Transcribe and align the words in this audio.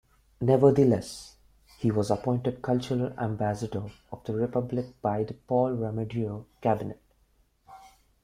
Nevertheless, 0.41 1.35
he 1.77 1.91
was 1.91 2.09
appointed 2.09 2.63
cultural 2.63 3.13
ambassador 3.19 3.91
of 4.11 4.23
the 4.23 4.33
Republic 4.33 4.99
by 4.99 5.23
the 5.23 5.35
Paul 5.35 5.73
Ramadier 5.73 6.41
cabinet. 6.59 6.99